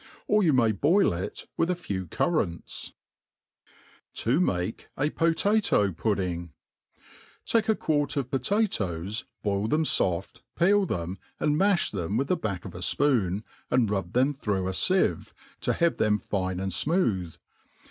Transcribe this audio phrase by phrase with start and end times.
[0.27, 2.93] Or you may boil it v/ith a few currants*
[4.15, 6.49] To maki a PotaUo Puddhg*
[7.45, 12.35] TAKE a quart of potatoes, boil theu) fofc, peel them, an^ maih them with the
[12.35, 16.71] back of a fpoon, and rub them through a fieve, to have them fine and
[16.71, 17.37] fmooth